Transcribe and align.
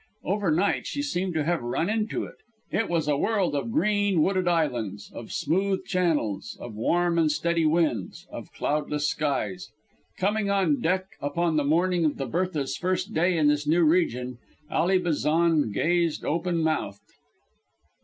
Overnight 0.23 0.87
she 0.87 1.03
seemed 1.03 1.35
to 1.35 1.43
have 1.43 1.61
run 1.61 1.87
into 1.87 2.23
it: 2.23 2.37
it 2.71 2.89
was 2.89 3.07
a 3.07 3.15
world 3.17 3.53
of 3.53 3.71
green, 3.71 4.23
wooded 4.23 4.47
islands, 4.47 5.11
of 5.13 5.31
smooth 5.31 5.85
channels, 5.85 6.57
of 6.59 6.73
warm 6.73 7.19
and 7.19 7.31
steady 7.31 7.67
winds, 7.67 8.25
of 8.31 8.51
cloudless 8.51 9.07
skies. 9.07 9.69
Coming 10.17 10.49
on 10.49 10.81
deck 10.81 11.05
upon 11.21 11.55
the 11.55 11.63
morning 11.63 12.03
of 12.03 12.17
the 12.17 12.25
Bertha's 12.25 12.75
first 12.75 13.13
day 13.13 13.37
in 13.37 13.47
this 13.47 13.67
new 13.67 13.83
region, 13.83 14.39
Ally 14.71 14.97
Bazan 14.97 15.71
gazed 15.71 16.25
open 16.25 16.63
mouthed. 16.63 16.97